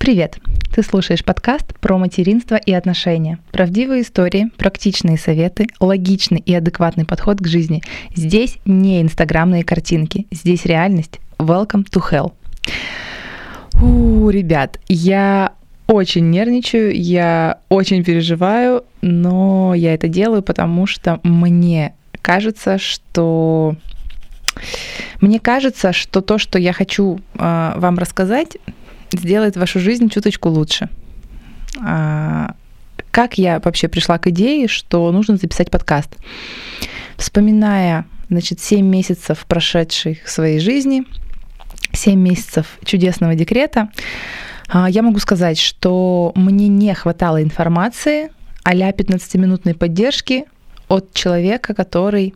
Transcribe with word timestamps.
Привет! 0.00 0.38
Ты 0.74 0.82
слушаешь 0.82 1.22
подкаст 1.22 1.78
про 1.78 1.98
материнство 1.98 2.54
и 2.54 2.72
отношения. 2.72 3.38
Правдивые 3.52 4.00
истории, 4.00 4.50
практичные 4.56 5.18
советы, 5.18 5.66
логичный 5.78 6.38
и 6.38 6.54
адекватный 6.54 7.04
подход 7.04 7.36
к 7.38 7.46
жизни. 7.46 7.82
Здесь 8.16 8.56
не 8.64 9.02
инстаграмные 9.02 9.62
картинки, 9.62 10.26
здесь 10.30 10.64
реальность. 10.64 11.20
Welcome 11.38 11.84
to 11.90 12.02
hell. 12.10 12.32
У, 13.78 14.30
ребят, 14.30 14.80
я 14.88 15.52
очень 15.86 16.30
нервничаю, 16.30 16.98
я 16.98 17.58
очень 17.68 18.02
переживаю, 18.02 18.84
но 19.02 19.74
я 19.74 19.92
это 19.92 20.08
делаю, 20.08 20.42
потому 20.42 20.86
что 20.86 21.20
мне 21.24 21.92
кажется, 22.22 22.78
что 22.78 23.76
мне 25.20 25.38
кажется, 25.40 25.92
что 25.92 26.22
то, 26.22 26.38
что 26.38 26.58
я 26.58 26.72
хочу 26.72 27.20
э, 27.34 27.72
вам 27.76 27.98
рассказать, 27.98 28.56
сделает 29.12 29.56
вашу 29.56 29.80
жизнь 29.80 30.08
чуточку 30.08 30.48
лучше. 30.48 30.88
А, 31.82 32.54
как 33.10 33.38
я 33.38 33.60
вообще 33.60 33.88
пришла 33.88 34.18
к 34.18 34.26
идее, 34.28 34.68
что 34.68 35.10
нужно 35.12 35.36
записать 35.36 35.70
подкаст? 35.70 36.16
Вспоминая, 37.16 38.06
значит, 38.28 38.60
7 38.60 38.86
месяцев 38.86 39.44
прошедших 39.46 40.28
своей 40.28 40.60
жизни, 40.60 41.04
7 41.92 42.18
месяцев 42.18 42.78
чудесного 42.84 43.34
декрета, 43.34 43.90
а, 44.68 44.88
я 44.88 45.02
могу 45.02 45.18
сказать, 45.18 45.58
что 45.58 46.32
мне 46.34 46.68
не 46.68 46.94
хватало 46.94 47.42
информации 47.42 48.30
а 48.62 48.74
15-минутной 48.74 49.74
поддержки 49.74 50.44
от 50.88 51.12
человека, 51.12 51.74
который 51.74 52.34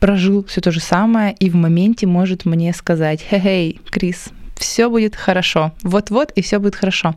прожил 0.00 0.44
все 0.44 0.60
то 0.60 0.70
же 0.70 0.80
самое 0.80 1.34
и 1.34 1.50
в 1.50 1.54
моменте 1.54 2.06
может 2.06 2.44
мне 2.44 2.72
сказать, 2.72 3.20
«Хей, 3.20 3.80
Крис, 3.90 4.30
все 4.56 4.88
будет 4.88 5.16
хорошо. 5.16 5.72
Вот-вот, 5.82 6.32
и 6.32 6.42
все 6.42 6.58
будет 6.58 6.76
хорошо. 6.76 7.14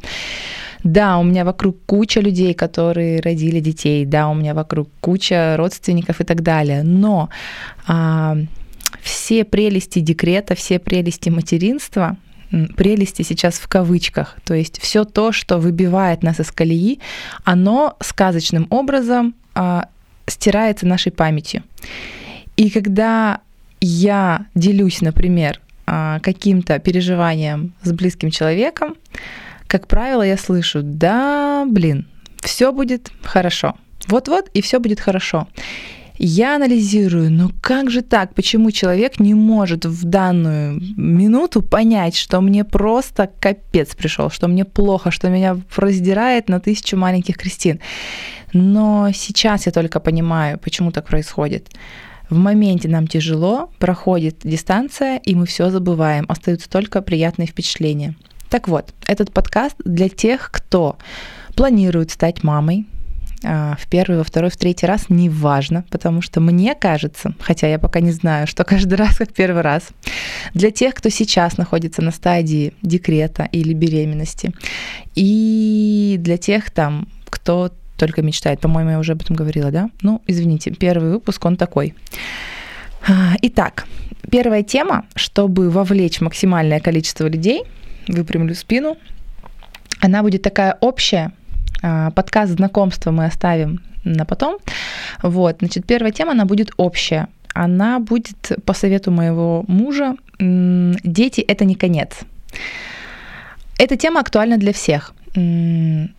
Да, 0.83 1.17
у 1.17 1.23
меня 1.23 1.43
вокруг 1.43 1.77
куча 1.85 2.19
людей, 2.19 2.53
которые 2.53 3.19
родили 3.19 3.59
детей, 3.59 4.05
да, 4.05 4.29
у 4.29 4.35
меня 4.35 4.53
вокруг 4.53 4.89
куча 5.02 5.55
родственников 5.57 6.21
и 6.21 6.23
так 6.23 6.44
далее, 6.44 6.83
но 6.83 7.29
а, 7.88 8.38
все 9.02 9.44
прелести 9.44 9.99
декрета, 9.99 10.55
все 10.55 10.79
прелести 10.79 11.29
материнства, 11.29 12.17
прелести 12.75 13.23
сейчас 13.23 13.55
в 13.55 13.67
кавычках, 13.67 14.38
то 14.45 14.53
есть 14.53 14.79
все 14.79 15.03
то, 15.03 15.31
что 15.31 15.57
выбивает 15.57 16.23
нас 16.23 16.39
из 16.39 16.51
колеи, 16.51 16.99
оно 17.44 17.97
сказочным 17.99 18.67
образом 18.69 19.35
а, 19.55 19.89
стирается 20.27 20.85
нашей 20.85 21.11
памятью. 21.11 21.63
И 22.55 22.69
когда 22.69 23.41
я 23.81 24.45
делюсь, 24.55 25.01
например, 25.01 25.59
каким-то 25.88 26.80
переживанием 26.80 27.73
с 27.81 27.91
близким 27.93 28.30
человеком, 28.30 28.95
как 29.67 29.88
правило, 29.88 30.21
я 30.23 30.38
слышу, 30.38 30.81
да, 30.83 31.66
блин, 31.66 32.07
все 32.41 32.71
будет 32.71 33.11
хорошо. 33.23 33.75
Вот-вот, 34.07 34.49
и 34.53 34.61
все 34.61 34.79
будет 34.79 34.99
хорошо. 34.99 35.47
Я 36.19 36.55
анализирую, 36.55 37.31
ну 37.31 37.52
как 37.61 37.91
же 37.91 38.02
так, 38.02 38.33
почему 38.33 38.71
человек 38.71 39.19
не 39.19 39.35
может 39.35 39.85
в 39.85 40.03
данную 40.03 40.81
минуту 40.97 41.61
понять, 41.61 42.16
что 42.17 42.41
мне 42.41 42.63
просто 42.63 43.29
капец 43.39 43.95
пришел, 43.95 44.31
что 44.31 44.47
мне 44.47 44.66
плохо, 44.66 45.11
что 45.11 45.29
меня 45.29 45.57
раздирает 45.75 46.49
на 46.49 46.59
тысячу 46.59 46.97
маленьких 46.97 47.38
крестин. 47.38 47.79
Но 48.51 49.11
сейчас 49.13 49.67
я 49.67 49.72
только 49.72 49.99
понимаю, 49.99 50.57
почему 50.57 50.91
так 50.91 51.05
происходит. 51.05 51.69
В 52.30 52.38
моменте 52.38 52.89
нам 52.89 53.08
тяжело, 53.08 53.70
проходит 53.80 54.39
дистанция, 54.44 55.17
и 55.17 55.33
мы 55.33 55.45
все 55.45 55.70
забываем. 55.70 56.25
Остаются 56.28 56.69
только 56.69 57.02
приятные 57.02 57.47
впечатления. 57.47 58.16
Так 58.50 58.67
вот, 58.67 58.94
этот 59.06 59.31
подкаст 59.31 59.75
для 59.84 60.09
тех, 60.09 60.50
кто 60.52 60.97
планирует 61.56 62.11
стать 62.11 62.44
мамой, 62.44 62.86
а, 63.44 63.75
в 63.80 63.88
первый, 63.88 64.17
во 64.17 64.23
второй, 64.23 64.50
в 64.50 64.58
третий 64.58 64.86
раз, 64.86 65.06
неважно, 65.09 65.86
потому 65.89 66.22
что 66.22 66.39
мне 66.39 66.75
кажется, 66.75 67.34
хотя 67.40 67.68
я 67.68 67.78
пока 67.78 68.00
не 68.00 68.12
знаю, 68.12 68.47
что 68.47 68.63
каждый 68.63 68.96
раз 68.96 69.18
как 69.18 69.34
первый 69.34 69.62
раз, 69.62 69.90
для 70.53 70.72
тех, 70.72 70.96
кто 70.96 71.09
сейчас 71.09 71.57
находится 71.57 72.01
на 72.01 72.12
стадии 72.12 72.74
декрета 72.81 73.47
или 73.51 73.74
беременности, 73.74 74.53
и 75.16 76.16
для 76.19 76.38
тех 76.38 76.72
там, 76.72 77.07
кто 77.30 77.72
только 77.97 78.22
мечтает. 78.22 78.59
По-моему, 78.59 78.91
я 78.91 79.00
уже 79.00 79.13
об 79.13 79.22
этом 79.22 79.35
говорила, 79.35 79.72
да? 79.72 79.90
Ну, 80.02 80.22
извините, 80.28 80.72
первый 80.72 81.12
выпуск, 81.12 81.44
он 81.46 81.58
такой. 81.58 81.94
А, 83.08 83.35
итак, 83.41 83.85
первая 84.31 84.63
тема, 84.63 85.06
чтобы 85.16 85.69
вовлечь 85.69 86.22
максимальное 86.22 86.80
количество 86.80 87.28
людей, 87.28 87.63
выпрямлю 88.07 88.56
спину, 88.56 88.97
она 90.00 90.22
будет 90.24 90.41
такая 90.41 90.78
общая. 90.81 91.31
А, 91.81 92.12
подкаст 92.12 92.53
знакомства 92.53 93.12
мы 93.12 93.25
оставим 93.25 93.81
на 94.03 94.25
потом. 94.25 94.57
Вот, 95.22 95.57
значит, 95.59 95.86
первая 95.86 96.12
тема, 96.12 96.31
она 96.31 96.46
будет 96.46 96.72
общая. 96.78 97.28
Она 97.53 98.00
будет 98.00 98.52
по 98.66 98.74
совету 98.74 99.12
моего 99.12 99.66
мужа. 99.68 100.16
Дети– 100.40 101.41
это 101.47 101.66
не 101.66 101.75
конец. 101.75 102.19
Эта 103.80 103.96
тема 103.96 104.19
актуальна 104.19 104.57
для 104.57 104.74
всех 104.74 105.13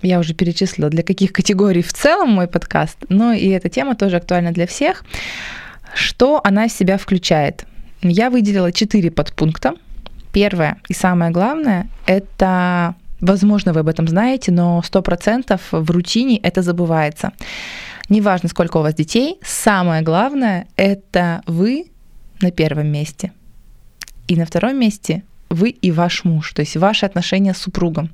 я 0.03 0.19
уже 0.21 0.35
перечислила, 0.35 0.91
для 0.91 1.03
каких 1.03 1.33
категорий 1.33 1.83
в 1.83 1.93
целом 1.93 2.31
мой 2.31 2.47
подкаст, 2.47 2.99
но 3.09 3.33
и 3.33 3.49
эта 3.49 3.69
тема 3.69 3.97
тоже 3.97 4.17
актуальна 4.17 4.53
для 4.53 4.67
всех. 4.67 5.05
Что 5.95 6.41
она 6.45 6.69
в 6.69 6.73
себя 6.73 6.99
включает? 6.99 7.65
Я 8.03 8.31
выделила 8.31 8.71
четыре 8.71 9.11
подпункта. 9.11 9.75
Первое 10.33 10.77
и 10.89 10.95
самое 10.95 11.33
главное– 11.33 11.89
это, 12.07 12.95
возможно, 13.21 13.73
вы 13.73 13.81
об 13.81 13.89
этом 13.89 14.07
знаете, 14.07 14.53
но 14.53 14.83
100% 14.85 15.61
в 15.73 15.91
рутине 15.91 16.39
это 16.39 16.63
забывается. 16.63 17.33
Неважно, 18.09 18.49
сколько 18.49 18.77
у 18.77 18.83
вас 18.83 18.95
детей, 18.95 19.39
самое 19.43 20.03
главное– 20.03 20.67
это 20.77 21.43
вы 21.47 21.87
на 22.41 22.53
первом 22.53 22.87
месте. 22.87 23.33
И 24.29 24.37
на 24.37 24.45
втором 24.45 24.79
месте 24.79 25.25
вы 25.51 25.71
и 25.71 25.91
ваш 25.91 26.25
муж, 26.25 26.53
то 26.53 26.61
есть 26.61 26.77
ваши 26.77 27.07
отношения 27.07 27.55
с 27.55 27.59
супругом. 27.59 28.11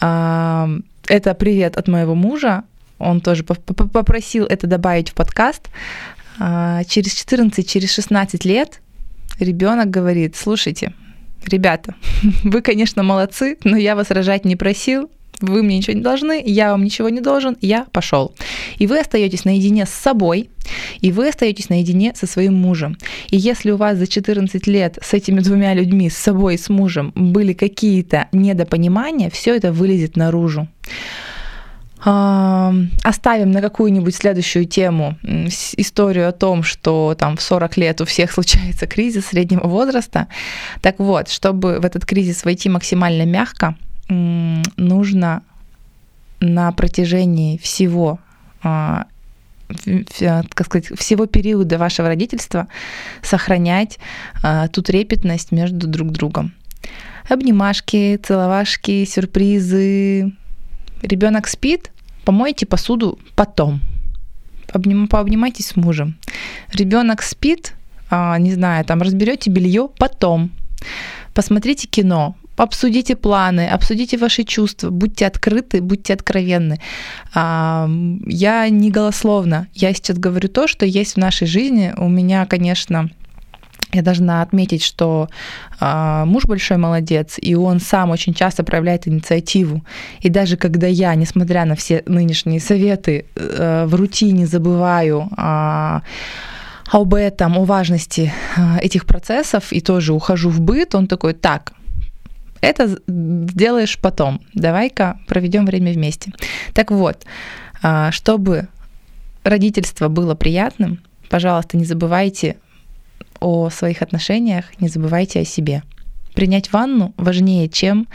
Это 0.00 1.34
привет 1.38 1.76
от 1.76 1.88
моего 1.88 2.14
мужа. 2.14 2.64
Он 2.98 3.20
тоже 3.20 3.44
попросил 3.44 4.46
это 4.46 4.66
добавить 4.66 5.10
в 5.10 5.14
подкаст. 5.14 5.68
А, 6.38 6.84
через 6.84 7.14
14, 7.14 7.68
через 7.68 7.92
16 7.92 8.44
лет 8.44 8.80
ребенок 9.38 9.90
говорит, 9.90 10.36
слушайте, 10.36 10.94
ребята, 11.46 11.94
вы, 12.44 12.60
конечно, 12.62 13.02
молодцы, 13.02 13.58
но 13.64 13.76
я 13.76 13.94
вас 13.94 14.10
рожать 14.10 14.44
не 14.44 14.56
просил, 14.56 15.10
вы 15.44 15.62
мне 15.62 15.78
ничего 15.78 15.94
не 15.96 16.02
должны, 16.02 16.42
я 16.44 16.70
вам 16.72 16.84
ничего 16.84 17.08
не 17.08 17.20
должен, 17.20 17.56
я 17.60 17.86
пошел. 17.92 18.34
И 18.78 18.86
вы 18.86 19.00
остаетесь 19.00 19.44
наедине 19.44 19.86
с 19.86 19.90
собой, 19.90 20.50
и 21.00 21.12
вы 21.12 21.28
остаетесь 21.28 21.68
наедине 21.68 22.14
со 22.14 22.26
своим 22.26 22.54
мужем. 22.54 22.96
И 23.28 23.36
если 23.36 23.70
у 23.70 23.76
вас 23.76 23.98
за 23.98 24.06
14 24.06 24.66
лет 24.66 24.98
с 25.02 25.14
этими 25.14 25.40
двумя 25.40 25.74
людьми, 25.74 26.10
с 26.10 26.16
собой 26.16 26.54
и 26.54 26.58
с 26.58 26.68
мужем, 26.68 27.12
были 27.14 27.52
какие-то 27.52 28.28
недопонимания, 28.32 29.30
все 29.30 29.54
это 29.54 29.72
вылезет 29.72 30.16
наружу 30.16 30.68
оставим 32.04 33.50
на 33.50 33.62
какую-нибудь 33.62 34.14
следующую 34.14 34.66
тему 34.66 35.16
историю 35.22 36.28
о 36.28 36.32
том, 36.32 36.62
что 36.62 37.14
там 37.18 37.36
в 37.36 37.42
40 37.42 37.76
лет 37.78 38.00
у 38.02 38.04
всех 38.04 38.30
случается 38.32 38.86
кризис 38.86 39.26
среднего 39.26 39.66
возраста. 39.66 40.28
Так 40.82 40.98
вот, 40.98 41.30
чтобы 41.30 41.80
в 41.80 41.84
этот 41.84 42.04
кризис 42.04 42.44
войти 42.44 42.68
максимально 42.68 43.24
мягко, 43.24 43.76
нужно 44.08 45.42
на 46.40 46.72
протяжении 46.72 47.56
всего 47.58 48.18
а, 48.62 49.06
как 50.54 50.66
сказать, 50.66 50.98
всего 50.98 51.26
периода 51.26 51.78
вашего 51.78 52.08
родительства 52.08 52.68
сохранять 53.22 53.98
а, 54.42 54.68
ту 54.68 54.82
трепетность 54.82 55.52
между 55.52 55.86
друг 55.86 56.10
другом. 56.10 56.52
Обнимашки, 57.28 58.20
целовашки, 58.22 59.04
сюрпризы. 59.04 60.32
Ребенок 61.02 61.48
спит, 61.48 61.90
помойте 62.24 62.66
посуду 62.66 63.18
потом. 63.34 63.80
Обним, 64.72 65.08
пообнимайтесь 65.08 65.68
с 65.68 65.76
мужем. 65.76 66.16
Ребенок 66.72 67.22
спит, 67.22 67.74
а, 68.10 68.38
не 68.38 68.52
знаю, 68.52 68.84
там 68.84 69.00
разберете 69.00 69.50
белье 69.50 69.88
потом. 69.98 70.50
Посмотрите 71.32 71.88
кино, 71.88 72.36
обсудите 72.56 73.16
планы, 73.16 73.68
обсудите 73.68 74.16
ваши 74.16 74.44
чувства, 74.44 74.90
будьте 74.90 75.26
открыты, 75.26 75.80
будьте 75.80 76.14
откровенны. 76.14 76.78
Я 77.34 78.68
не 78.70 78.90
голословно, 78.90 79.66
я 79.74 79.92
сейчас 79.94 80.18
говорю 80.18 80.48
то, 80.48 80.66
что 80.66 80.86
есть 80.86 81.14
в 81.14 81.18
нашей 81.18 81.46
жизни. 81.46 81.92
У 81.96 82.08
меня, 82.08 82.46
конечно, 82.46 83.10
я 83.94 84.02
должна 84.02 84.42
отметить, 84.42 84.82
что 84.82 85.28
э, 85.80 86.24
муж 86.26 86.46
большой 86.46 86.78
молодец, 86.78 87.38
и 87.40 87.54
он 87.54 87.80
сам 87.80 88.10
очень 88.10 88.34
часто 88.34 88.64
проявляет 88.64 89.06
инициативу. 89.06 89.84
И 90.20 90.28
даже 90.28 90.56
когда 90.56 90.88
я, 90.88 91.14
несмотря 91.14 91.64
на 91.64 91.74
все 91.74 92.02
нынешние 92.06 92.60
советы, 92.60 93.24
э, 93.36 93.84
в 93.86 93.94
рутине 93.94 94.46
забываю 94.46 95.28
э, 95.36 96.00
об 96.90 97.14
этом, 97.14 97.56
о 97.56 97.64
важности 97.64 98.32
этих 98.82 99.06
процессов 99.06 99.72
и 99.72 99.80
тоже 99.80 100.12
ухожу 100.12 100.50
в 100.50 100.60
быт, 100.60 100.94
он 100.94 101.06
такой, 101.06 101.32
так, 101.32 101.72
это 102.64 102.98
сделаешь 103.06 103.98
потом. 103.98 104.40
Давай-ка 104.54 105.18
проведем 105.26 105.66
время 105.66 105.92
вместе. 105.92 106.32
Так 106.72 106.90
вот, 106.90 107.24
а, 107.82 108.10
чтобы 108.12 108.68
родительство 109.42 110.08
было 110.08 110.34
приятным, 110.34 111.00
пожалуйста, 111.28 111.76
не 111.76 111.84
забывайте 111.84 112.56
о 113.40 113.68
своих 113.70 114.02
отношениях, 114.02 114.66
не 114.80 114.88
забывайте 114.88 115.40
о 115.40 115.44
себе. 115.44 115.82
Принять 116.34 116.72
ванну 116.72 117.14
важнее, 117.16 117.68
чем 117.68 118.08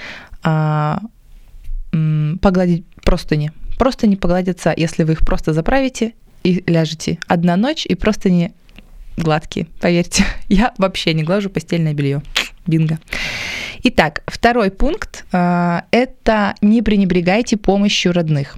а, 0.43 1.01
погладить 2.41 2.85
простыни. 3.03 3.51
Просто 3.77 4.07
не 4.07 4.15
погладятся, 4.15 4.73
если 4.75 5.03
вы 5.03 5.13
их 5.13 5.19
просто 5.19 5.53
заправите 5.53 6.13
и 6.43 6.63
ляжете. 6.67 7.19
Одна 7.27 7.55
ночь 7.55 7.85
и 7.85 7.95
просто 7.95 8.29
не 8.29 8.53
гладкие, 9.17 9.67
поверьте. 9.79 10.23
Я 10.49 10.73
вообще 10.77 11.13
не 11.13 11.23
глажу 11.23 11.49
постельное 11.49 11.93
белье. 11.93 12.21
Бинго. 12.67 12.99
Итак, 13.83 14.23
второй 14.27 14.71
пункт 14.71 15.25
э,– 15.31 15.81
это 15.91 16.55
не 16.61 16.81
пренебрегайте 16.81 17.57
помощью 17.57 18.11
родных. 18.13 18.57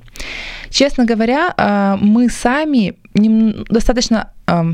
Честно 0.70 1.06
говоря, 1.06 1.54
э, 1.56 1.98
мы 2.02 2.30
сами 2.30 2.96
достаточно 3.70 4.32
э, 4.48 4.74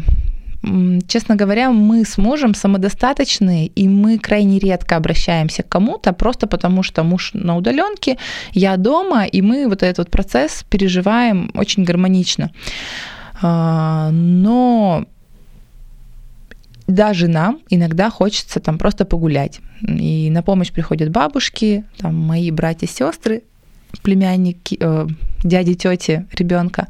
честно 1.07 1.35
говоря, 1.35 1.69
мы 1.71 2.03
с 2.05 2.17
мужем 2.17 2.53
самодостаточные, 2.53 3.67
и 3.67 3.87
мы 3.87 4.17
крайне 4.17 4.59
редко 4.59 4.95
обращаемся 4.95 5.63
к 5.63 5.69
кому-то, 5.69 6.13
просто 6.13 6.47
потому 6.47 6.83
что 6.83 7.03
муж 7.03 7.31
на 7.33 7.55
удаленке, 7.57 8.17
я 8.53 8.77
дома, 8.77 9.25
и 9.25 9.41
мы 9.41 9.67
вот 9.67 9.83
этот 9.83 9.97
вот 9.97 10.11
процесс 10.11 10.63
переживаем 10.69 11.51
очень 11.53 11.83
гармонично. 11.83 12.51
Но 13.41 15.05
даже 16.87 17.27
нам 17.27 17.59
иногда 17.69 18.09
хочется 18.09 18.59
там 18.59 18.77
просто 18.77 19.05
погулять. 19.05 19.59
И 19.81 20.29
на 20.29 20.41
помощь 20.41 20.71
приходят 20.71 21.11
бабушки, 21.11 21.83
там 21.97 22.15
мои 22.15 22.49
братья, 22.51 22.87
сестры, 22.87 23.43
племянники, 24.01 24.77
э, 24.79 25.07
дяди, 25.43 25.75
тети 25.75 26.25
ребенка. 26.33 26.87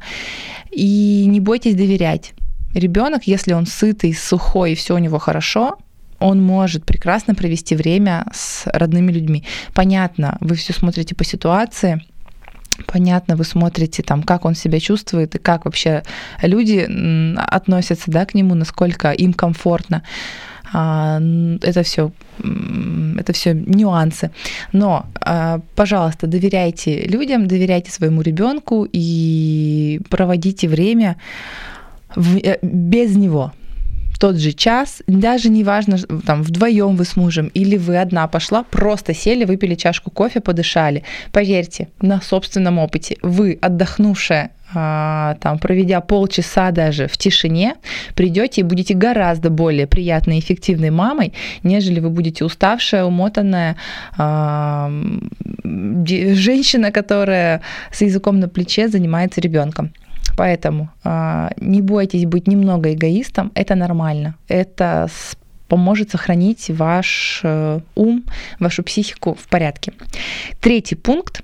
И 0.70 1.24
не 1.26 1.40
бойтесь 1.40 1.74
доверять. 1.74 2.32
Ребенок, 2.74 3.24
если 3.24 3.52
он 3.54 3.66
сытый, 3.66 4.14
сухой 4.14 4.74
все 4.74 4.94
у 4.94 4.98
него 4.98 5.18
хорошо, 5.18 5.78
он 6.20 6.42
может 6.42 6.84
прекрасно 6.84 7.34
провести 7.34 7.74
время 7.74 8.26
с 8.32 8.64
родными 8.66 9.12
людьми. 9.12 9.44
Понятно, 9.74 10.36
вы 10.40 10.56
все 10.56 10.72
смотрите 10.72 11.14
по 11.14 11.24
ситуации, 11.24 12.02
понятно, 12.86 13.36
вы 13.36 13.44
смотрите 13.44 14.02
там, 14.02 14.22
как 14.22 14.44
он 14.44 14.54
себя 14.54 14.80
чувствует 14.80 15.34
и 15.34 15.38
как 15.38 15.64
вообще 15.64 16.02
люди 16.42 16.86
относятся 17.36 18.10
да, 18.10 18.24
к 18.24 18.34
нему, 18.34 18.54
насколько 18.54 19.10
им 19.10 19.32
комфортно. 19.32 20.02
А, 20.72 21.20
это 21.62 21.82
все, 21.82 22.12
это 23.18 23.32
все 23.32 23.54
нюансы. 23.54 24.30
Но, 24.72 25.06
а, 25.20 25.60
пожалуйста, 25.74 26.26
доверяйте 26.26 27.06
людям, 27.06 27.48
доверяйте 27.48 27.90
своему 27.90 28.22
ребенку 28.22 28.86
и 28.90 30.00
проводите 30.10 30.68
время 30.68 31.16
э, 32.16 32.58
без 32.62 33.16
него 33.16 33.52
тот 34.18 34.36
же 34.36 34.52
час, 34.52 35.02
даже 35.06 35.48
не 35.48 35.64
важно, 35.64 35.98
там, 36.26 36.42
вдвоем 36.42 36.96
вы 36.96 37.04
с 37.04 37.16
мужем 37.16 37.50
или 37.54 37.76
вы 37.76 37.98
одна 37.98 38.26
пошла, 38.26 38.64
просто 38.64 39.14
сели, 39.14 39.44
выпили 39.44 39.74
чашку 39.74 40.10
кофе, 40.10 40.40
подышали. 40.40 41.04
Поверьте, 41.32 41.88
на 42.00 42.20
собственном 42.20 42.78
опыте, 42.78 43.16
вы, 43.22 43.58
отдохнувшая 43.60 44.50
а, 44.74 45.36
там, 45.40 45.58
проведя 45.58 46.00
полчаса 46.00 46.70
даже 46.72 47.06
в 47.06 47.16
тишине, 47.16 47.76
придете 48.14 48.60
и 48.60 48.64
будете 48.64 48.94
гораздо 48.94 49.48
более 49.50 49.86
приятной 49.86 50.36
и 50.36 50.40
эффективной 50.40 50.90
мамой, 50.90 51.32
нежели 51.62 52.00
вы 52.00 52.10
будете 52.10 52.44
уставшая, 52.44 53.04
умотанная 53.04 53.76
а, 54.18 54.92
женщина, 55.64 56.92
которая 56.92 57.62
с 57.92 58.02
языком 58.02 58.40
на 58.40 58.48
плече 58.48 58.88
занимается 58.88 59.40
ребенком. 59.40 59.92
Поэтому 60.36 60.90
э, 61.04 61.48
не 61.56 61.82
бойтесь 61.82 62.24
быть 62.24 62.46
немного 62.46 62.92
эгоистом, 62.92 63.50
это 63.54 63.74
нормально. 63.74 64.36
Это 64.46 65.08
поможет 65.68 66.10
сохранить 66.10 66.70
ваш 66.70 67.40
э, 67.42 67.80
ум, 67.94 68.24
вашу 68.60 68.82
психику 68.82 69.34
в 69.34 69.48
порядке. 69.48 69.92
Третий 70.60 70.94
пункт. 70.94 71.42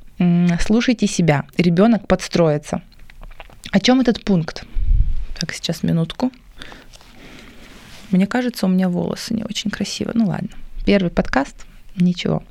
Слушайте 0.60 1.06
себя. 1.06 1.44
Ребенок 1.58 2.06
подстроится. 2.06 2.82
О 3.72 3.80
чем 3.80 4.00
этот 4.00 4.24
пункт? 4.24 4.64
Так, 5.38 5.52
сейчас 5.52 5.82
минутку. 5.82 6.30
Мне 8.10 8.26
кажется, 8.26 8.66
у 8.66 8.68
меня 8.68 8.88
волосы 8.88 9.34
не 9.34 9.42
очень 9.42 9.70
красиво. 9.70 10.12
Ну 10.14 10.26
ладно. 10.26 10.50
Первый 10.86 11.10
подкаст. 11.10 11.66
Ничего. 11.96 12.42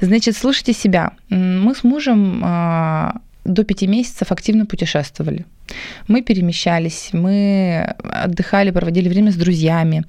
Значит, 0.00 0.36
слушайте 0.36 0.72
себя. 0.72 1.12
Мы 1.28 1.74
с 1.74 1.84
мужем 1.84 2.42
а, 2.44 3.20
до 3.44 3.64
пяти 3.64 3.86
месяцев 3.86 4.32
активно 4.32 4.66
путешествовали. 4.66 5.44
Мы 6.08 6.22
перемещались, 6.22 7.10
мы 7.12 7.94
отдыхали, 8.24 8.70
проводили 8.70 9.08
время 9.08 9.30
с 9.30 9.36
друзьями. 9.36 10.04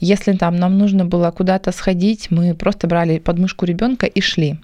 Если 0.00 0.32
там 0.32 0.56
нам 0.56 0.78
нужно 0.78 1.04
было 1.04 1.30
куда-то 1.30 1.72
сходить, 1.72 2.30
мы 2.30 2.54
просто 2.54 2.86
брали 2.86 3.18
подмышку 3.18 3.66
ребенка 3.66 4.06
и 4.06 4.20
шли. 4.20 4.56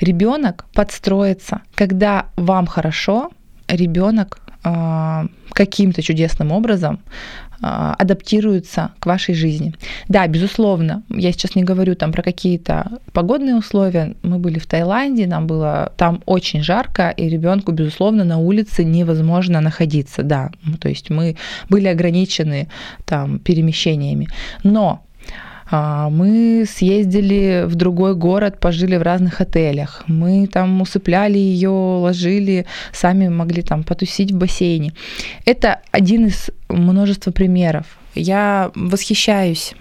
Ребенок 0.00 0.66
подстроится. 0.72 1.60
Когда 1.74 2.26
вам 2.36 2.66
хорошо, 2.66 3.30
ребенок 3.68 4.40
э, 4.64 5.26
каким-то 5.52 6.02
чудесным 6.02 6.52
образом 6.52 6.98
а, 6.98 7.47
адаптируются 7.60 8.92
к 8.98 9.06
вашей 9.06 9.34
жизни. 9.34 9.74
Да, 10.08 10.26
безусловно, 10.26 11.02
я 11.10 11.32
сейчас 11.32 11.54
не 11.56 11.64
говорю 11.64 11.94
там 11.94 12.12
про 12.12 12.22
какие-то 12.22 13.00
погодные 13.12 13.56
условия. 13.56 14.14
Мы 14.22 14.38
были 14.38 14.58
в 14.58 14.66
Таиланде, 14.66 15.26
нам 15.26 15.46
было 15.46 15.92
там 15.96 16.22
очень 16.26 16.62
жарко, 16.62 17.10
и 17.10 17.28
ребенку, 17.28 17.72
безусловно, 17.72 18.24
на 18.24 18.38
улице 18.38 18.84
невозможно 18.84 19.60
находиться. 19.60 20.22
Да, 20.22 20.50
то 20.80 20.88
есть 20.88 21.10
мы 21.10 21.36
были 21.68 21.88
ограничены 21.88 22.68
там 23.04 23.38
перемещениями. 23.38 24.28
Но 24.62 24.88
а, 24.88 25.07
мы 25.70 26.64
съездили 26.66 27.64
в 27.66 27.74
другой 27.74 28.14
город, 28.14 28.58
пожили 28.60 28.96
в 28.96 29.02
разных 29.02 29.40
отелях. 29.40 30.04
Мы 30.06 30.46
там 30.46 30.80
усыпляли 30.80 31.38
ее, 31.38 31.70
ложили, 31.70 32.66
сами 32.92 33.28
могли 33.28 33.62
там 33.62 33.84
потусить 33.84 34.32
в 34.32 34.38
бассейне. 34.38 34.92
Это 35.44 35.80
один 35.90 36.26
из 36.26 36.50
множества 36.68 37.32
примеров. 37.32 37.98
Я 38.14 38.70
восхищаюсь 38.74 39.74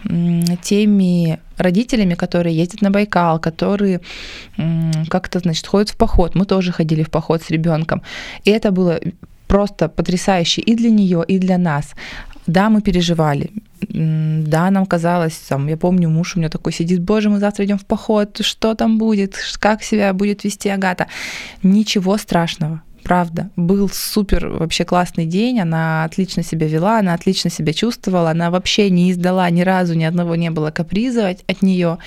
теми 0.62 1.40
родителями, 1.58 2.16
которые 2.16 2.56
ездят 2.56 2.82
на 2.82 2.92
Байкал, 2.92 3.40
которые 3.40 4.02
как-то, 5.10 5.40
значит, 5.40 5.66
ходят 5.68 5.90
в 5.90 5.98
поход. 5.98 6.36
Мы 6.36 6.46
тоже 6.46 6.72
ходили 6.72 7.04
в 7.04 7.10
поход 7.10 7.42
с 7.42 7.50
ребенком. 7.50 8.02
И 8.44 8.52
это 8.52 8.72
было 8.72 9.00
просто 9.48 9.88
потрясающе 9.88 10.62
и 10.62 10.76
для 10.76 10.90
нее, 10.90 11.24
и 11.28 11.40
для 11.40 11.58
нас. 11.58 11.96
Да, 12.46 12.70
мы 12.70 12.82
переживали. 12.82 13.50
Да, 13.98 14.70
нам 14.70 14.86
казалось, 14.86 15.36
там, 15.50 15.68
я 15.68 15.76
помню, 15.76 16.10
муж 16.10 16.36
у 16.36 16.40
меня 16.40 16.50
такой 16.50 16.72
сидит, 16.72 17.02
боже, 17.02 17.30
мы 17.30 17.40
завтра 17.40 17.66
идем 17.66 17.80
в 17.80 17.86
поход, 17.86 18.40
что 18.42 18.76
там 18.76 19.00
будет, 19.00 19.36
как 19.60 19.82
себя 19.82 20.14
будет 20.14 20.44
вести 20.44 20.70
Агата. 20.70 21.08
Ничего 21.64 22.18
страшного 22.18 22.84
правда. 23.04 23.50
Был 23.56 23.90
супер 23.90 24.50
вообще 24.50 24.84
классный 24.84 25.26
день, 25.26 25.62
она 25.62 26.04
отлично 26.04 26.44
себя 26.44 26.68
вела, 26.68 27.00
она 27.00 27.14
отлично 27.14 27.50
себя 27.50 27.72
чувствовала, 27.72 28.32
она 28.32 28.52
вообще 28.52 28.90
не 28.90 29.12
издала 29.12 29.50
ни 29.50 29.62
разу, 29.62 29.94
ни 29.94 30.04
одного 30.04 30.36
не 30.36 30.52
было 30.52 30.72
каприза 30.72 31.30
от 31.30 31.62
нее. 31.62 31.98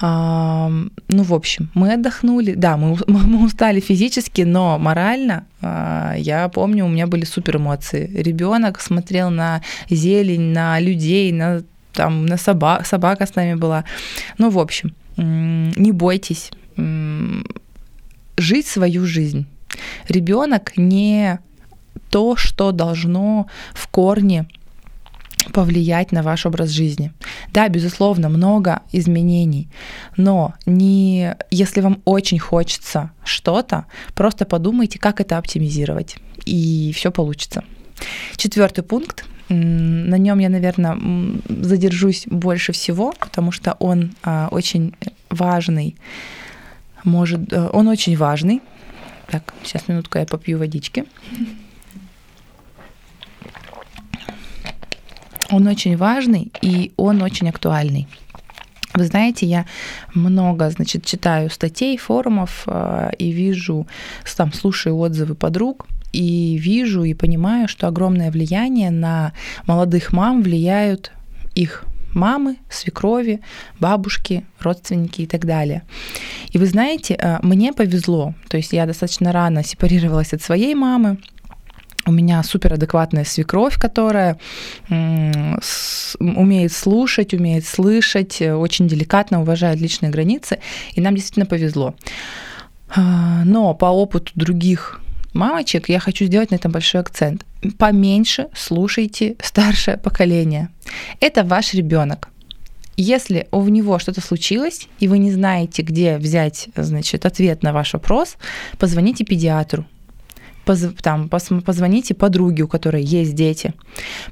Ну, 0.00 1.22
в 1.22 1.32
общем, 1.32 1.70
мы 1.74 1.94
отдохнули. 1.94 2.54
Да, 2.54 2.76
мы, 2.76 2.96
мы 3.06 3.44
устали 3.44 3.80
физически, 3.80 4.42
но 4.42 4.78
морально, 4.78 5.44
а, 5.60 6.14
я 6.16 6.48
помню, 6.48 6.84
у 6.84 6.88
меня 6.88 7.06
были 7.06 7.24
супер 7.24 7.56
эмоции. 7.56 8.10
Ребенок 8.14 8.80
смотрел 8.80 9.30
на 9.30 9.62
зелень, 9.90 10.52
на 10.52 10.80
людей, 10.80 11.32
на, 11.32 11.62
там, 11.92 12.26
на 12.26 12.36
собак, 12.36 12.86
собака 12.86 13.26
с 13.26 13.34
нами 13.36 13.54
была. 13.54 13.84
Ну, 14.38 14.50
в 14.50 14.58
общем, 14.58 14.94
не 15.16 15.92
бойтесь 15.92 16.50
жить 18.36 18.66
свою 18.66 19.06
жизнь. 19.06 19.46
Ребенок 20.08 20.76
не 20.76 21.38
то, 22.10 22.36
что 22.36 22.72
должно 22.72 23.46
в 23.74 23.86
корне 23.88 24.46
повлиять 25.52 26.12
на 26.12 26.22
ваш 26.22 26.46
образ 26.46 26.70
жизни. 26.70 27.12
Да, 27.52 27.68
безусловно, 27.68 28.28
много 28.28 28.80
изменений, 28.92 29.68
но 30.16 30.54
не, 30.66 31.34
если 31.50 31.80
вам 31.80 32.00
очень 32.04 32.38
хочется 32.38 33.10
что-то, 33.24 33.86
просто 34.14 34.44
подумайте, 34.44 34.98
как 34.98 35.20
это 35.20 35.38
оптимизировать, 35.38 36.16
и 36.44 36.92
все 36.94 37.10
получится. 37.10 37.64
Четвертый 38.36 38.82
пункт. 38.82 39.24
На 39.48 40.16
нем 40.16 40.38
я, 40.38 40.48
наверное, 40.48 40.98
задержусь 41.48 42.24
больше 42.26 42.72
всего, 42.72 43.14
потому 43.20 43.52
что 43.52 43.76
он 43.78 44.14
а, 44.22 44.48
очень 44.50 44.94
важный. 45.28 45.96
Может, 47.04 47.52
э, 47.52 47.68
он 47.72 47.88
очень 47.88 48.16
важный. 48.16 48.62
Так, 49.30 49.52
сейчас 49.62 49.86
минутку 49.88 50.18
я 50.18 50.24
попью 50.24 50.58
водички. 50.58 51.04
Он 55.54 55.68
очень 55.68 55.96
важный 55.96 56.50
и 56.62 56.92
он 56.96 57.22
очень 57.22 57.48
актуальный. 57.48 58.08
Вы 58.94 59.04
знаете, 59.04 59.46
я 59.46 59.66
много, 60.14 60.70
значит, 60.70 61.04
читаю 61.04 61.50
статей, 61.50 61.96
форумов 61.96 62.64
э, 62.66 63.10
и 63.18 63.30
вижу, 63.30 63.86
там, 64.36 64.52
слушаю 64.52 64.96
отзывы 64.98 65.34
подруг, 65.34 65.86
и 66.12 66.56
вижу 66.58 67.04
и 67.04 67.14
понимаю, 67.14 67.68
что 67.68 67.86
огромное 67.86 68.30
влияние 68.30 68.90
на 68.90 69.32
молодых 69.66 70.12
мам 70.12 70.42
влияют 70.42 71.12
их 71.56 71.84
мамы, 72.14 72.56
свекрови, 72.68 73.40
бабушки, 73.80 74.44
родственники 74.60 75.22
и 75.22 75.26
так 75.26 75.44
далее. 75.44 75.82
И 76.50 76.58
вы 76.58 76.66
знаете, 76.66 77.14
э, 77.14 77.38
мне 77.42 77.72
повезло, 77.72 78.34
то 78.48 78.56
есть 78.56 78.72
я 78.72 78.86
достаточно 78.86 79.32
рано 79.32 79.62
сепарировалась 79.62 80.32
от 80.32 80.42
своей 80.42 80.74
мамы, 80.74 81.18
у 82.06 82.12
меня 82.12 82.42
суперадекватная 82.42 83.24
свекровь, 83.24 83.78
которая 83.78 84.38
умеет 84.88 86.72
слушать, 86.72 87.34
умеет 87.34 87.66
слышать, 87.66 88.40
очень 88.42 88.88
деликатно 88.88 89.40
уважает 89.40 89.80
личные 89.80 90.10
границы, 90.10 90.58
и 90.94 91.00
нам 91.00 91.14
действительно 91.14 91.46
повезло. 91.46 91.94
А, 92.96 93.44
но 93.44 93.74
по 93.74 93.86
опыту 93.86 94.32
других 94.34 95.00
мамочек 95.32 95.88
я 95.88 95.98
хочу 95.98 96.26
сделать 96.26 96.50
на 96.50 96.56
этом 96.56 96.72
большой 96.72 97.00
акцент. 97.00 97.44
Поменьше 97.78 98.48
слушайте 98.54 99.36
старшее 99.42 99.96
поколение. 99.96 100.68
Это 101.20 101.44
ваш 101.44 101.74
ребенок. 101.74 102.28
Если 102.96 103.48
у 103.50 103.66
него 103.66 103.98
что-то 103.98 104.20
случилось, 104.20 104.86
и 105.00 105.08
вы 105.08 105.18
не 105.18 105.32
знаете, 105.32 105.82
где 105.82 106.16
взять 106.16 106.68
значит, 106.76 107.26
ответ 107.26 107.64
на 107.64 107.72
ваш 107.72 107.94
вопрос, 107.94 108.36
позвоните 108.78 109.24
педиатру 109.24 109.84
поз, 110.64 110.84
там, 111.02 111.28
позвоните 111.28 112.14
подруге, 112.14 112.64
у 112.64 112.68
которой 112.68 113.02
есть 113.02 113.34
дети. 113.34 113.74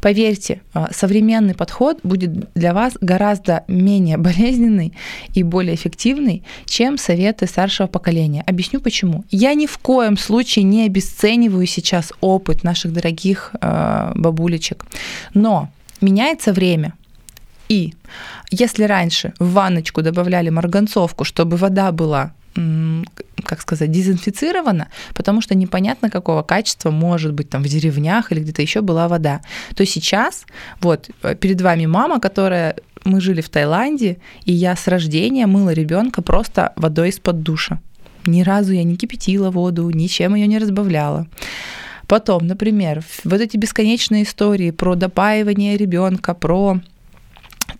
Поверьте, 0.01 0.61
а, 0.75 0.91
современный 0.93 1.55
подход 1.55 2.01
будет 2.03 2.53
для 2.55 2.73
вас 2.73 2.95
гораздо 3.01 3.65
менее 3.69 4.17
болезненный 4.17 4.93
и 5.35 5.43
более 5.43 5.75
эффективный, 5.75 6.43
чем 6.65 6.99
советы 6.99 7.47
старшего 7.47 7.87
поколения. 7.87 8.43
Объясню 8.47 8.81
почему. 8.81 9.25
Я 9.31 9.55
ни 9.55 9.67
в 9.67 9.79
коем 9.79 10.17
случае 10.17 10.65
не 10.65 10.87
обесцениваю 10.87 11.67
сейчас 11.67 12.13
опыт 12.21 12.65
наших 12.65 12.93
дорогих 12.93 13.55
э, 13.61 14.13
бабулечек, 14.15 14.85
но 15.35 15.69
меняется 16.01 16.53
время. 16.53 16.95
И 17.69 17.95
если 18.51 18.85
раньше 18.85 19.33
в 19.39 19.53
ванночку 19.53 20.03
добавляли 20.03 20.51
марганцовку, 20.51 21.25
чтобы 21.25 21.57
вода 21.57 21.93
была 21.93 22.33
как 22.55 23.61
сказать, 23.61 23.91
дезинфицирована, 23.91 24.89
потому 25.15 25.41
что 25.41 25.55
непонятно, 25.55 26.11
какого 26.11 26.43
качества 26.43 26.91
может 26.91 27.33
быть 27.33 27.49
там 27.49 27.63
в 27.63 27.69
деревнях 27.69 28.31
или 28.31 28.41
где-то 28.41 28.63
еще 28.63 28.83
была 28.83 29.09
вода, 29.09 29.41
то 29.75 29.87
сейчас 29.87 30.45
вот 30.81 31.11
э, 31.23 31.35
перед 31.35 31.61
вами 31.61 31.87
мама, 31.87 32.21
которая 32.21 32.77
мы 33.05 33.21
жили 33.21 33.41
в 33.41 33.49
Таиланде, 33.49 34.19
и 34.45 34.53
я 34.53 34.77
с 34.77 34.87
рождения 34.87 35.47
мыла 35.47 35.71
ребенка 35.71 36.23
просто 36.23 36.73
водой 36.77 37.09
из-под 37.09 37.43
душа. 37.43 37.81
Ни 38.27 38.43
разу 38.43 38.73
я 38.73 38.85
не 38.85 38.97
кипятила 38.97 39.51
воду, 39.51 39.91
ничем 39.91 40.35
ее 40.35 40.47
не 40.47 40.59
разбавляла. 40.59 41.27
Потом, 42.07 42.47
например, 42.47 43.03
вот 43.25 43.41
эти 43.41 43.57
бесконечные 43.57 44.25
истории 44.25 44.71
про 44.71 44.95
допаивание 44.95 45.77
ребенка, 45.77 46.35
про 46.35 46.81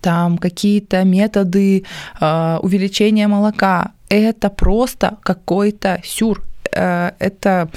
там 0.01 0.39
какие-то 0.39 1.05
методы 1.05 1.85
э, 2.21 2.59
увеличения 2.63 3.29
молока 3.29 3.93
это 4.21 4.51
просто 4.51 5.19
какой-то 5.23 6.01
сюр. 6.05 6.43
Э, 6.73 7.13
это, 7.19 7.69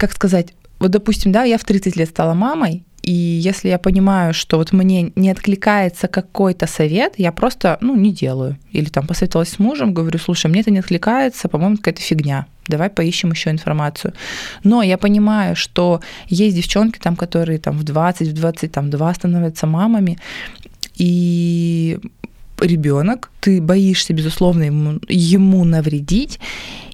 как 0.00 0.12
сказать, 0.12 0.54
вот, 0.78 0.90
допустим, 0.90 1.32
да, 1.32 1.44
я 1.44 1.58
в 1.58 1.64
30 1.64 1.96
лет 1.96 2.08
стала 2.08 2.34
мамой, 2.34 2.84
и 3.02 3.12
если 3.12 3.70
я 3.70 3.78
понимаю, 3.78 4.34
что 4.34 4.58
вот 4.58 4.72
мне 4.72 5.12
не 5.16 5.30
откликается 5.30 6.08
какой-то 6.08 6.66
совет, 6.66 7.14
я 7.16 7.32
просто, 7.32 7.78
ну, 7.80 7.96
не 7.96 8.12
делаю. 8.12 8.58
Или 8.72 8.88
там 8.90 9.06
посоветовалась 9.06 9.50
с 9.50 9.58
мужем, 9.58 9.94
говорю, 9.94 10.18
слушай, 10.18 10.50
мне 10.50 10.60
это 10.60 10.70
не 10.70 10.80
откликается, 10.80 11.48
по-моему, 11.48 11.76
какая-то 11.76 12.02
фигня. 12.02 12.46
Давай 12.66 12.90
поищем 12.90 13.30
еще 13.30 13.50
информацию. 13.50 14.12
Но 14.62 14.82
я 14.82 14.98
понимаю, 14.98 15.56
что 15.56 16.00
есть 16.28 16.56
девчонки, 16.56 16.98
там, 16.98 17.16
которые 17.16 17.58
там 17.58 17.78
в 17.78 17.84
20, 17.84 18.28
в 18.28 18.34
22 18.34 19.14
становятся 19.14 19.66
мамами, 19.66 20.18
и 20.96 21.98
ребенок, 22.60 23.30
ты 23.40 23.60
боишься, 23.60 24.12
безусловно, 24.12 24.64
ему, 24.64 25.00
ему 25.08 25.64
навредить, 25.64 26.38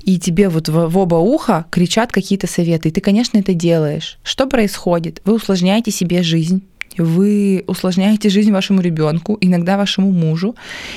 и 0.03 0.19
тебе 0.19 0.49
вот 0.49 0.69
в, 0.69 0.89
в 0.89 0.99
оба 0.99 1.17
уха 1.17 1.67
кричат 1.71 2.13
какие-то 2.13 2.47
советы, 2.47 2.89
и 2.89 2.93
ты, 2.93 3.01
конечно, 3.01 3.39
это 3.39 3.55
делаешь. 3.55 4.19
Что 4.23 4.47
происходит? 4.47 5.23
Вы 5.25 5.35
усложняете 5.35 5.91
себе 5.91 6.23
жизнь, 6.23 6.63
вы 6.99 7.65
усложняете 7.67 8.29
жизнь 8.29 8.53
вашему 8.53 8.81
ребенку, 8.81 9.39
иногда 9.41 9.77
вашему 9.77 10.13
мужу, 10.13 10.55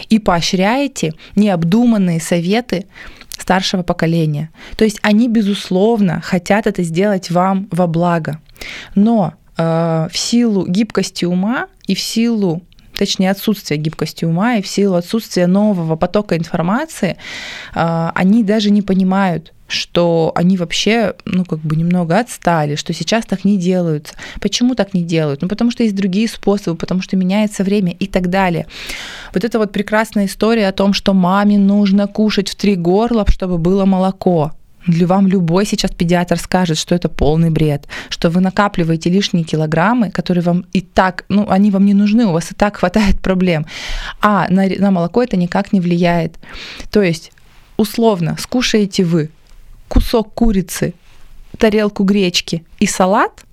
и 0.09 0.19
поощряете 0.19 1.13
необдуманные 1.35 2.19
советы 2.19 2.85
старшего 3.29 3.83
поколения. 3.83 4.49
То 4.75 4.83
есть 4.83 4.99
они, 5.01 5.27
безусловно, 5.29 6.21
хотят 6.21 6.67
это 6.67 6.83
сделать 6.83 7.31
вам 7.31 7.67
во 7.71 7.87
благо. 7.87 8.41
Но 8.95 9.33
э, 9.57 10.07
в 10.11 10.17
силу 10.17 10.67
гибкости 10.67 11.25
ума 11.25 11.67
и 11.85 11.95
в 11.95 11.99
силу 11.99 12.61
точнее 12.97 13.31
отсутствие 13.31 13.79
гибкости 13.79 14.25
ума 14.25 14.55
и 14.55 14.61
в 14.61 14.67
силу 14.67 14.95
отсутствия 14.95 15.47
нового 15.47 15.95
потока 15.95 16.37
информации, 16.37 17.17
а, 17.73 18.11
они 18.15 18.43
даже 18.43 18.71
не 18.71 18.81
понимают, 18.81 19.53
что 19.67 20.31
они 20.35 20.57
вообще, 20.57 21.15
ну, 21.25 21.45
как 21.45 21.59
бы 21.59 21.75
немного 21.75 22.17
отстали, 22.17 22.75
что 22.75 22.93
сейчас 22.93 23.25
так 23.25 23.43
не 23.43 23.57
делают. 23.57 24.13
Почему 24.39 24.75
так 24.75 24.93
не 24.93 25.03
делают? 25.03 25.41
Ну, 25.41 25.47
потому 25.47 25.71
что 25.71 25.83
есть 25.83 25.95
другие 25.95 26.27
способы, 26.27 26.77
потому 26.77 27.01
что 27.01 27.17
меняется 27.17 27.63
время 27.63 27.91
и 27.91 28.07
так 28.07 28.29
далее. 28.29 28.65
Вот 29.33 29.43
это 29.43 29.59
вот 29.59 29.71
прекрасная 29.71 30.25
история 30.25 30.69
о 30.69 30.73
том, 30.73 30.93
что 30.93 31.13
маме 31.13 31.57
нужно 31.57 32.07
кушать 32.07 32.49
в 32.49 32.55
три 32.55 32.75
горла, 32.75 33.25
чтобы 33.27 33.57
было 33.57 33.85
молоко. 33.85 34.53
Для 34.87 35.05
вам 35.05 35.27
любой 35.27 35.65
сейчас 35.65 35.91
педиатр 35.91 36.39
скажет, 36.39 36.77
что 36.77 36.95
это 36.95 37.09
полный 37.09 37.49
бред, 37.49 37.87
что 38.09 38.29
вы 38.29 38.41
накапливаете 38.41 39.09
лишние 39.09 39.43
килограммы, 39.43 40.11
которые 40.11 40.43
вам 40.43 40.65
и 40.73 40.81
так, 40.81 41.25
ну, 41.29 41.45
они 41.49 41.71
вам 41.71 41.85
не 41.85 41.93
нужны, 41.93 42.25
у 42.25 42.31
вас 42.31 42.51
и 42.51 42.55
так 42.55 42.77
хватает 42.77 43.19
проблем. 43.19 43.65
А 44.21 44.47
на, 44.49 44.67
на 44.67 44.91
молоко 44.91 45.21
это 45.21 45.35
никак 45.37 45.73
не 45.73 45.81
влияет. 45.81 46.37
То 46.89 47.01
есть, 47.01 47.31
условно, 47.75 48.37
скушаете 48.39 49.03
вы 49.03 49.29
кусок 49.89 50.33
курицы, 50.33 50.93
тарелку 51.57 52.03
гречки 52.03 52.63
и 52.79 52.87
салат, 52.87 53.43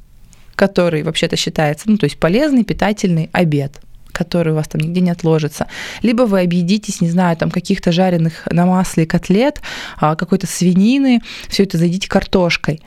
который 0.54 1.02
вообще-то 1.02 1.36
считается, 1.36 1.90
ну, 1.90 1.96
то 1.96 2.04
есть 2.04 2.18
полезный, 2.18 2.64
питательный 2.64 3.28
обед 3.32 3.80
который 4.14 4.52
у 4.52 4.56
вас 4.56 4.68
там 4.68 4.80
нигде 4.80 5.00
не 5.00 5.10
отложится. 5.10 5.66
Либо 6.02 6.22
вы 6.22 6.40
объедитесь, 6.40 7.00
не 7.00 7.10
знаю, 7.10 7.36
там 7.36 7.50
каких-то 7.50 7.92
жареных 7.92 8.46
на 8.50 8.66
масле 8.66 9.06
котлет, 9.06 9.60
а, 9.98 10.16
какой-то 10.16 10.46
свинины, 10.46 11.20
все 11.48 11.64
это 11.64 11.78
зайдите 11.78 12.08
картошкой. 12.08 12.80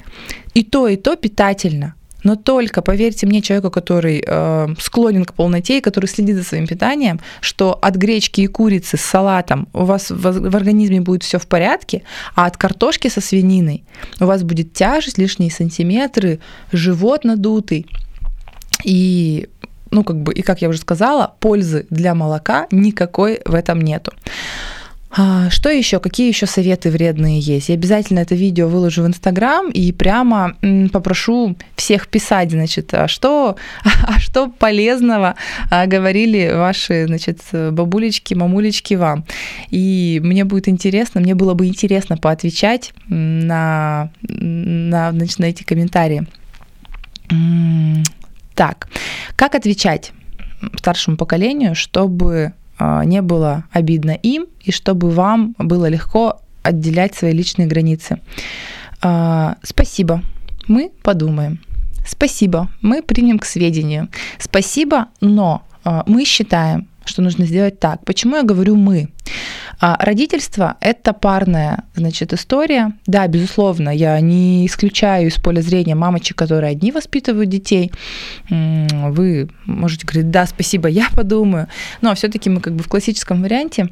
И 0.54 0.64
то, 0.64 0.88
и 0.88 0.96
то 0.96 1.16
питательно. 1.16 1.94
Но 2.24 2.36
только, 2.36 2.82
поверьте 2.82 3.26
мне, 3.26 3.42
человеку, 3.42 3.70
который 3.70 4.24
э, 4.26 4.68
склонен 4.80 5.24
к 5.24 5.34
полноте 5.34 5.78
и 5.78 5.82
который 5.82 6.08
следит 6.08 6.36
за 6.36 6.44
своим 6.44 6.68
питанием, 6.68 7.20
что 7.42 7.74
от 7.74 7.96
гречки 7.96 8.42
и 8.42 8.48
курицы 8.48 8.98
с 8.98 9.02
салатом 9.02 9.68
у 9.74 9.86
вас 9.86 10.10
в, 10.10 10.50
в 10.50 10.56
организме 10.56 11.00
будет 11.00 11.24
все 11.24 11.38
в 11.38 11.48
порядке, 11.48 12.04
а 12.36 12.48
от 12.48 12.58
картошки 12.58 13.08
со 13.08 13.22
свининой 13.22 13.84
у 14.20 14.26
вас 14.26 14.44
будет 14.44 14.74
тяжесть, 14.74 15.18
лишние 15.18 15.52
сантиметры, 15.52 16.40
живот 16.72 17.24
надутый. 17.24 17.86
И 18.84 19.48
ну, 19.92 20.04
как 20.04 20.18
бы, 20.18 20.34
и 20.34 20.42
как 20.42 20.62
я 20.62 20.70
уже 20.70 20.80
сказала, 20.80 21.34
пользы 21.40 21.86
для 21.90 22.16
молока 22.16 22.68
никакой 22.72 23.42
в 23.46 23.54
этом 23.54 23.82
нету. 23.82 24.14
А, 25.10 25.50
что 25.50 25.70
еще? 25.70 26.00
Какие 26.00 26.28
еще 26.28 26.46
советы 26.46 26.92
вредные 26.92 27.40
есть? 27.40 27.70
Я 27.70 27.76
обязательно 27.76 28.20
это 28.20 28.36
видео 28.36 28.68
выложу 28.68 29.04
в 29.04 29.08
Инстаграм 29.08 29.70
и 29.72 29.92
прямо 29.92 30.56
попрошу 30.92 31.56
всех 31.76 32.08
писать, 32.08 32.52
значит, 32.52 32.94
а 32.94 33.08
что, 33.08 33.56
а 33.84 34.20
что 34.20 34.48
полезного 34.48 35.36
а, 35.72 35.88
говорили 35.88 36.52
ваши, 36.54 37.06
значит, 37.08 37.40
бабулечки, 37.52 38.34
мамулечки 38.34 38.96
вам. 38.96 39.26
И 39.72 40.20
мне 40.24 40.44
будет 40.44 40.68
интересно, 40.68 41.22
мне 41.22 41.36
было 41.36 41.54
бы 41.54 41.66
интересно 41.66 42.18
поотвечать 42.18 42.94
на, 43.08 44.12
на, 44.22 45.12
значит, 45.14 45.40
на 45.40 45.46
эти 45.46 45.64
комментарии. 45.64 46.28
Так, 48.58 48.88
как 49.36 49.54
отвечать 49.54 50.14
старшему 50.80 51.16
поколению, 51.16 51.76
чтобы 51.76 52.54
а, 52.80 53.06
не 53.06 53.22
было 53.22 53.66
обидно 53.72 54.12
им 54.12 54.48
и 54.62 54.72
чтобы 54.72 55.12
вам 55.12 55.54
было 55.60 55.88
легко 55.88 56.42
отделять 56.64 57.14
свои 57.14 57.34
личные 57.34 57.68
границы? 57.68 58.20
А, 59.00 59.58
спасибо, 59.62 60.24
мы 60.68 60.92
подумаем. 61.04 61.60
Спасибо, 62.04 62.68
мы 62.82 63.04
примем 63.04 63.38
к 63.38 63.46
сведению. 63.46 64.10
Спасибо, 64.40 65.10
но 65.22 65.62
а, 65.84 66.04
мы 66.08 66.26
считаем, 66.26 66.88
что 67.08 67.22
нужно 67.22 67.46
сделать 67.46 67.80
так. 67.80 68.04
Почему 68.06 68.36
я 68.36 68.44
говорю 68.44 68.76
мы? 68.76 69.10
А 69.80 69.98
родительство– 70.00 70.76
это 70.82 71.14
парная 71.14 71.84
значит, 71.96 72.34
история. 72.34 72.94
Да, 73.06 73.28
безусловно, 73.28 73.90
я 73.90 74.20
не 74.20 74.66
исключаю 74.66 75.28
из 75.28 75.36
поля 75.36 75.62
зрения 75.62 75.96
мамочек, 75.96 76.36
которые 76.36 76.72
одни 76.72 76.92
воспитывают 76.92 77.50
детей. 77.50 77.92
Вы 78.50 79.50
можете 79.66 80.08
говорить, 80.08 80.32
да, 80.32 80.46
спасибо, 80.48 80.88
я 80.88 81.08
подумаю. 81.16 81.68
Но 82.02 82.14
все-таки 82.16 82.50
мы 82.50 82.60
как 82.60 82.74
бы 82.74 82.84
в 82.84 82.88
классическом 82.88 83.44
варианте 83.44 83.90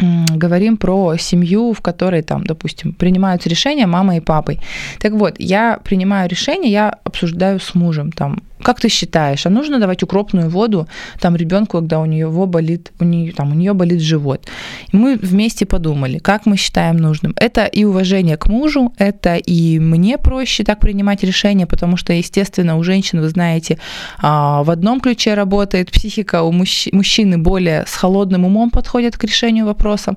говорим 0.00 0.76
про 0.76 1.16
семью, 1.16 1.72
в 1.72 1.80
которой 1.80 2.22
там, 2.22 2.44
допустим, 2.44 2.92
принимаются 2.92 3.48
решения 3.48 3.86
мамой 3.86 4.18
и 4.18 4.20
папой. 4.20 4.60
Так 5.00 5.12
вот, 5.12 5.34
я 5.38 5.80
принимаю 5.82 6.28
решение, 6.28 6.70
я 6.70 6.96
обсуждаю 7.04 7.58
с 7.60 7.74
мужем, 7.74 8.12
там, 8.12 8.42
как 8.62 8.80
ты 8.80 8.88
считаешь, 8.88 9.46
а 9.46 9.50
нужно 9.50 9.78
давать 9.78 10.02
укропную 10.02 10.50
воду 10.50 10.88
там 11.20 11.36
ребенку, 11.36 11.78
когда 11.78 12.00
у 12.00 12.06
него 12.06 12.46
болит, 12.46 12.92
у 13.00 13.04
нее, 13.04 13.32
там, 13.32 13.52
у 13.52 13.54
нее 13.54 13.72
болит 13.72 14.00
живот? 14.00 14.48
И 14.92 14.96
мы 14.96 15.16
вместе 15.16 15.66
подумали, 15.66 16.18
как 16.18 16.46
мы 16.46 16.56
считаем 16.56 16.96
нужным. 16.96 17.34
Это 17.36 17.64
и 17.64 17.84
уважение 17.84 18.36
к 18.36 18.46
мужу, 18.46 18.92
это 18.98 19.36
и 19.36 19.78
мне 19.78 20.18
проще 20.18 20.64
так 20.64 20.80
принимать 20.80 21.22
решения, 21.24 21.66
потому 21.66 21.96
что, 21.96 22.12
естественно, 22.12 22.76
у 22.76 22.82
женщин, 22.82 23.20
вы 23.20 23.28
знаете, 23.28 23.78
а, 24.18 24.62
в 24.62 24.70
одном 24.70 25.00
ключе 25.00 25.34
работает 25.34 25.90
психика, 25.90 26.42
у 26.42 26.52
мужчины 26.52 27.38
более 27.38 27.84
с 27.86 27.94
холодным 27.94 28.44
умом 28.44 28.70
подходят 28.70 29.16
к 29.16 29.24
решению 29.24 29.66
вопросов. 29.66 30.16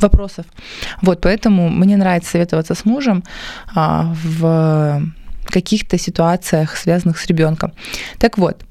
вопросов. 0.00 0.46
Вот, 1.02 1.20
поэтому 1.20 1.68
мне 1.68 1.96
нравится 1.96 2.30
советоваться 2.30 2.74
с 2.74 2.84
мужем 2.84 3.22
а, 3.74 4.14
в 4.24 5.02
каких-то 5.52 5.98
ситуациях, 5.98 6.76
связанных 6.76 7.18
с 7.18 7.26
ребенком. 7.26 7.72
Так 8.18 8.38
вот, 8.38 8.64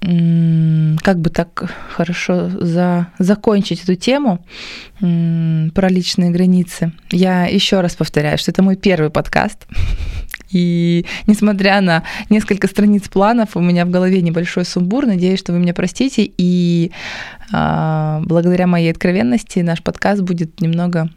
как 0.00 1.20
бы 1.20 1.30
так 1.30 1.72
хорошо 1.90 2.48
за, 2.48 3.06
закончить 3.20 3.84
эту 3.84 3.94
тему 3.94 4.44
про 4.98 5.88
личные 5.88 6.30
границы. 6.30 6.92
Я 7.12 7.46
еще 7.46 7.80
раз 7.80 7.94
повторяю, 7.94 8.36
что 8.36 8.50
это 8.50 8.64
мой 8.64 8.74
первый 8.74 9.10
подкаст. 9.10 9.66
И 10.50 11.06
несмотря 11.28 11.80
на 11.80 12.02
несколько 12.30 12.66
страниц 12.66 13.08
планов, 13.08 13.56
у 13.56 13.60
меня 13.60 13.86
в 13.86 13.90
голове 13.90 14.20
небольшой 14.22 14.64
сумбур. 14.64 15.06
Надеюсь, 15.06 15.38
что 15.38 15.52
вы 15.52 15.60
меня 15.60 15.72
простите. 15.72 16.30
И 16.36 16.90
э, 17.52 18.20
благодаря 18.24 18.66
моей 18.66 18.90
откровенности 18.90 19.60
наш 19.60 19.82
подкаст 19.82 20.20
будет 20.20 20.60
немного 20.60 21.08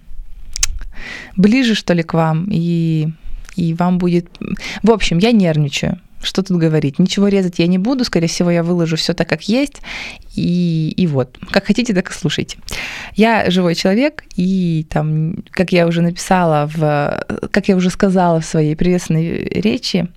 ближе, 1.36 1.74
что 1.74 1.94
ли, 1.94 2.04
к 2.04 2.14
вам. 2.14 2.48
И 2.52 3.10
и 3.56 3.74
вам 3.74 3.98
будет... 3.98 4.28
В 4.84 4.92
общем, 4.92 5.18
я 5.18 5.32
нервничаю. 5.32 6.00
Что 6.22 6.42
тут 6.42 6.58
говорить? 6.58 6.98
Ничего 6.98 7.28
резать 7.28 7.60
я 7.60 7.68
не 7.68 7.78
буду, 7.78 8.04
скорее 8.04 8.28
всего, 8.28 8.50
я 8.50 8.64
выложу 8.64 8.96
все 8.96 9.14
так, 9.14 9.30
как 9.30 9.44
есть. 9.48 9.82
И, 10.34 10.92
и 10.98 11.06
вот, 11.08 11.38
как 11.52 11.66
хотите, 11.66 11.94
так 11.94 12.10
и 12.10 12.14
слушайте. 12.14 12.58
Я 13.14 13.52
живой 13.52 13.76
человек, 13.76 14.24
и 14.36 14.88
там, 14.90 15.44
как 15.52 15.72
я 15.72 15.86
уже 15.86 16.02
написала, 16.02 16.70
в, 16.74 17.48
как 17.52 17.68
я 17.68 17.76
уже 17.76 17.92
сказала 17.92 18.42
в 18.42 18.46
своей 18.46 18.76
приветственной 18.76 19.44
речи, 19.44 20.08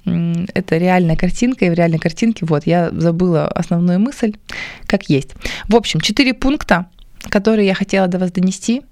это 0.54 0.78
реальная 0.78 1.16
картинка, 1.16 1.66
и 1.66 1.70
в 1.70 1.74
реальной 1.74 1.98
картинке, 1.98 2.46
вот, 2.46 2.66
я 2.66 2.90
забыла 2.90 3.46
основную 3.48 4.00
мысль, 4.00 4.34
как 4.86 5.10
есть. 5.10 5.34
В 5.68 5.76
общем, 5.76 6.00
четыре 6.00 6.32
пункта, 6.32 6.86
которые 7.22 7.66
я 7.66 7.74
хотела 7.74 8.08
до 8.08 8.18
вас 8.18 8.32
донести. 8.32 8.82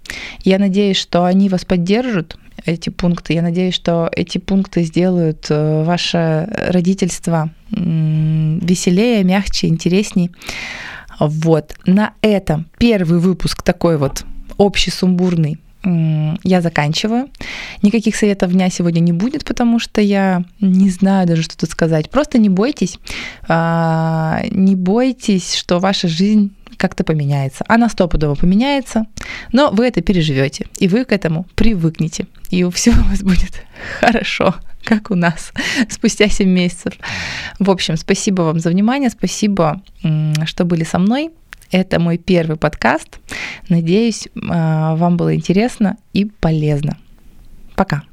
Я 0.45 0.59
надеюсь, 0.59 0.97
что 0.97 1.25
они 1.25 1.49
вас 1.49 1.65
поддержат, 1.65 2.37
эти 2.65 2.91
пункты. 2.91 3.35
Я 3.35 3.43
надеюсь, 3.43 3.75
что 3.75 4.09
эти 4.13 4.39
пункты 4.39 4.83
сделают 4.83 5.47
э, 5.51 5.85
ваше 5.85 6.49
родительство 6.69 7.51
веселее, 7.71 9.25
мягче, 9.25 9.69
интересней. 9.69 10.31
Вот. 11.19 11.75
На 11.85 12.15
этом 12.23 12.67
первый 12.79 13.19
выпуск 13.19 13.63
такой 13.63 13.99
вот 13.99 14.25
общий 14.57 14.91
сумбурный 14.91 15.59
я 16.43 16.63
заканчиваю. 16.63 17.29
Никаких 17.83 18.17
советов 18.17 18.53
дня 18.53 18.71
сегодня 18.71 19.01
не 19.01 19.13
будет, 19.13 19.45
потому 19.45 19.79
что 19.79 20.01
я 20.01 20.43
не 20.61 20.91
знаю 20.91 21.29
даже, 21.29 21.43
что 21.43 21.57
тут 21.57 21.71
сказать. 21.71 22.11
Просто 22.11 22.39
не 22.39 22.49
бойтесь, 22.49 22.99
а, 23.47 24.43
не 24.51 24.75
бойтесь, 24.75 25.55
что 25.55 25.79
ваша 25.79 26.09
жизнь 26.09 26.53
как-то 26.77 27.05
поменяется. 27.05 27.65
Она 27.69 27.89
стопудово 27.89 28.35
поменяется, 28.35 29.07
но 29.53 29.71
вы 29.71 29.87
это 29.87 30.01
переживете, 30.01 30.67
и 30.79 30.89
вы 30.89 31.05
к 31.05 31.13
этому 31.13 31.47
привыкнете, 31.55 32.27
и 32.51 32.65
у 32.65 32.71
всего 32.71 33.01
у 33.01 33.09
вас 33.09 33.23
будет 33.23 33.63
хорошо, 34.01 34.55
как 34.85 35.11
у 35.11 35.15
нас, 35.15 35.53
спустя 35.89 36.29
7 36.29 36.49
месяцев. 36.49 36.95
В 37.59 37.71
общем, 37.71 37.97
спасибо 37.97 38.43
вам 38.43 38.61
за 38.61 38.71
внимание, 38.71 39.11
спасибо, 39.11 39.83
что 40.45 40.65
были 40.65 40.85
со 40.85 40.99
мной. 40.99 41.31
Это 41.73 41.99
мой 41.99 42.17
первый 42.17 42.57
подкаст. 42.57 43.19
Надеюсь, 43.69 44.29
а, 44.49 44.95
вам 44.95 45.17
было 45.17 45.35
интересно 45.35 45.97
и 46.13 46.25
полезно. 46.25 46.97
Пока. 47.75 48.05